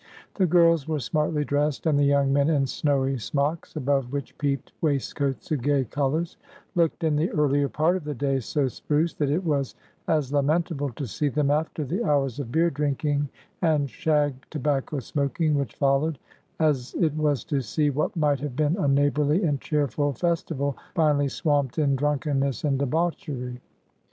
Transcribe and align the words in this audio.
The 0.33 0.47
girls 0.47 0.87
were 0.87 0.97
smartly 0.97 1.45
dressed, 1.45 1.85
and 1.85 1.95
the 1.95 2.03
young 2.03 2.33
men 2.33 2.49
in 2.49 2.65
snowy 2.65 3.19
smocks, 3.19 3.75
above 3.75 4.11
which 4.11 4.35
peeped 4.39 4.71
waistcoats 4.81 5.51
of 5.51 5.61
gay 5.61 5.83
colors, 5.85 6.37
looked 6.73 7.03
in 7.03 7.15
the 7.17 7.29
earlier 7.29 7.69
part 7.69 7.95
of 7.97 8.03
the 8.03 8.15
day 8.15 8.39
so 8.39 8.67
spruce, 8.67 9.13
that 9.13 9.29
it 9.29 9.43
was 9.43 9.75
as 10.07 10.33
lamentable 10.33 10.89
to 10.93 11.05
see 11.05 11.29
them 11.29 11.51
after 11.51 11.83
the 11.85 12.03
hours 12.03 12.39
of 12.39 12.51
beer 12.51 12.71
drinking 12.71 13.29
and 13.61 13.91
shag 13.91 14.33
tobacco 14.49 14.97
smoking 14.97 15.53
which 15.53 15.75
followed, 15.75 16.17
as 16.59 16.95
it 16.99 17.13
was 17.15 17.43
to 17.43 17.61
see 17.61 17.91
what 17.91 18.15
might 18.17 18.39
have 18.39 18.55
been 18.55 18.77
a 18.77 18.87
neighborly 18.87 19.43
and 19.43 19.61
cheerful 19.61 20.13
festival 20.13 20.75
finally 20.95 21.27
swamped 21.29 21.77
in 21.77 21.95
drunkenness 21.95 22.63
and 22.63 22.79
debauchery. 22.79 23.61